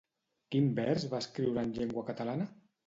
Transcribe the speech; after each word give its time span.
Quin 0.55 0.71
vers 0.81 1.07
va 1.13 1.21
escriure 1.25 1.67
en 1.69 1.79
llengua 1.79 2.09
catalana? 2.11 2.55